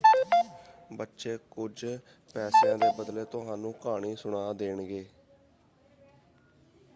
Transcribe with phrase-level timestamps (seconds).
[0.91, 1.85] ਬੱਚੇ ਕੁੱਝ
[2.33, 5.05] ਪੈਸਿਆਂ ਦੇ ਬਦਲੇ ਤੁਹਾਨੂੰ ਕਹਾਣੀ ਸੁਣਾ ਦੇਣਗੇ।